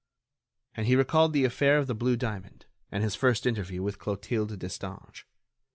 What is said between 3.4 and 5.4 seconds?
interview with Clotilde Destange.